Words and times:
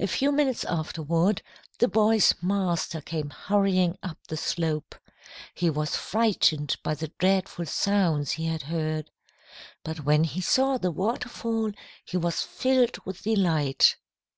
"A 0.00 0.06
few 0.06 0.32
minutes 0.32 0.64
afterward, 0.64 1.42
the 1.78 1.86
boy's 1.86 2.32
master 2.40 3.02
came 3.02 3.28
hurrying 3.28 3.98
up 4.02 4.16
the 4.28 4.38
slope. 4.38 4.94
He 5.52 5.68
was 5.68 5.96
frightened 5.98 6.78
by 6.82 6.94
the 6.94 7.08
dreadful 7.18 7.66
sounds 7.66 8.30
he 8.32 8.46
had 8.46 8.62
heard. 8.62 9.10
But 9.84 10.00
when 10.02 10.24
he 10.24 10.40
saw 10.40 10.78
the 10.78 10.90
waterfall, 10.90 11.72
he 12.06 12.16
was 12.16 12.40
filled 12.40 12.96
with 13.04 13.20
delight. 13.24 13.96